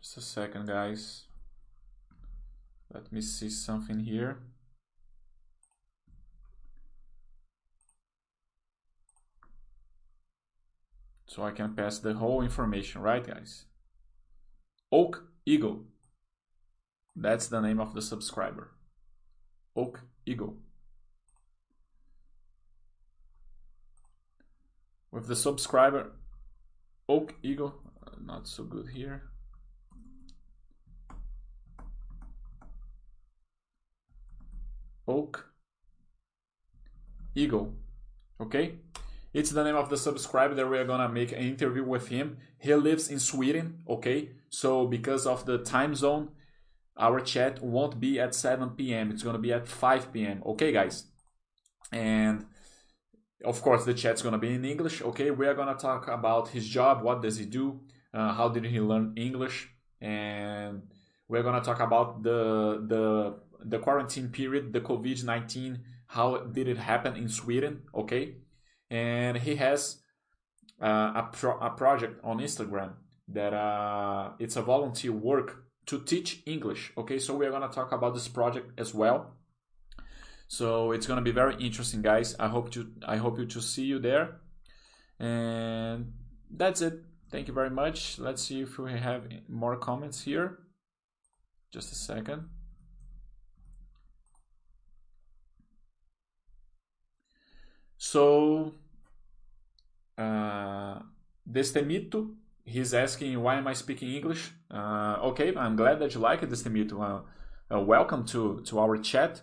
[0.00, 1.24] Just a second, guys.
[2.92, 4.38] Let me see something here.
[11.26, 13.66] So I can pass the whole information, right, guys?
[14.90, 15.84] Oak Eagle.
[17.14, 18.72] That's the name of the subscriber.
[19.76, 20.56] Oak Eagle.
[25.12, 26.12] With the subscriber
[27.08, 27.74] Oak Eagle,
[28.04, 29.29] uh, not so good here.
[35.10, 35.50] Oak
[37.34, 37.74] Eagle.
[38.40, 38.74] Okay?
[39.32, 42.38] It's the name of the subscriber that we're gonna make an interview with him.
[42.58, 44.30] He lives in Sweden, okay?
[44.48, 46.30] So because of the time zone,
[46.96, 49.10] our chat won't be at 7 p.m.
[49.10, 50.42] It's gonna be at 5 p.m.
[50.44, 51.04] Okay, guys?
[51.92, 52.46] And
[53.44, 55.00] of course, the chat's gonna be in English.
[55.02, 57.02] Okay, we are gonna talk about his job.
[57.02, 57.80] What does he do?
[58.12, 59.68] Uh, how did he learn English?
[60.00, 60.82] And
[61.28, 63.04] we're gonna talk about the the
[63.64, 68.36] the quarantine period, the COVID 19, how did it happen in Sweden, okay?
[68.90, 70.02] And he has
[70.82, 72.94] uh, a, pro- a project on Instagram
[73.28, 77.18] that uh, it's a volunteer work to teach English, okay?
[77.18, 79.36] So we're gonna talk about this project as well.
[80.48, 82.34] So it's gonna be very interesting, guys.
[82.38, 84.40] I hope to I hope you to see you there.
[85.20, 86.12] And
[86.50, 86.94] that's it.
[87.30, 88.18] Thank you very much.
[88.18, 90.58] Let's see if we have more comments here.
[91.72, 92.48] Just a second.
[98.12, 98.72] So,
[100.18, 100.98] uh,
[101.48, 102.34] Destemito,
[102.64, 104.50] he's asking, why am I speaking English?
[104.68, 107.00] Uh, okay, I'm glad that you like it, Destemito.
[107.00, 107.20] Uh,
[107.72, 109.42] uh, welcome to, to our chat,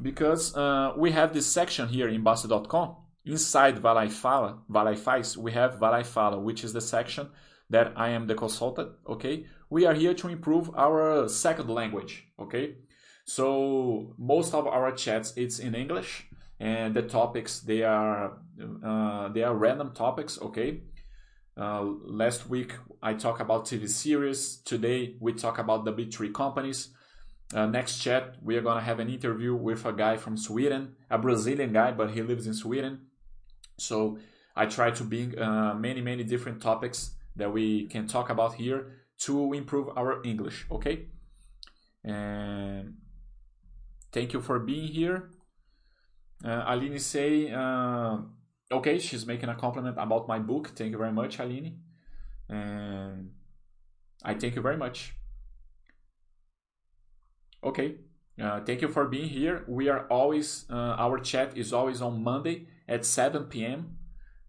[0.00, 2.94] because uh, we have this section here in Bastter.com.
[3.24, 6.72] Inside Vai Lá Fala, Vai Lá e we have Vai Lá e Fala, which is
[6.72, 7.30] the section
[7.68, 9.46] that I am the consultant, okay?
[9.70, 12.76] We are here to improve our second language, okay?
[13.24, 16.28] So most of our chats, it's in English,
[16.60, 18.38] and the topics they are
[18.84, 20.82] uh, they are random topics okay?
[21.56, 24.56] Uh, last week i talked about tv series.
[24.64, 26.90] Today we talk about the B3 companies.
[27.52, 30.94] Uh, next chat we are going to have an interview with a guy from sweden
[31.10, 33.00] a brazilian guy but he lives in sweden.
[33.78, 34.18] So
[34.56, 38.92] i try to bring uh, many many different topics that we can talk about here
[39.18, 41.06] to improve our english okay?
[42.04, 42.96] And
[44.12, 45.30] thank you for being here
[46.44, 48.18] uh, Aline say, uh,
[48.70, 50.72] okay, she's making a compliment about my book.
[50.76, 51.80] Thank you very much, Aline.
[52.48, 53.30] And
[54.22, 55.14] I thank you very much.
[57.62, 57.96] Okay,
[58.40, 59.64] uh, thank you for being here.
[59.66, 63.96] We are always, uh, our chat is always on Monday at 7 p.m.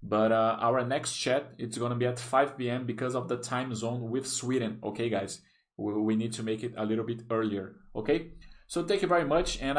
[0.03, 2.85] But uh, our next chat, it's going to be at 5 p.m.
[2.85, 4.79] because of the time zone with Sweden.
[4.83, 5.41] Okay, guys,
[5.77, 7.77] we, we need to make it a little bit earlier.
[7.95, 8.31] Okay,
[8.67, 9.59] so thank you very much.
[9.61, 9.71] and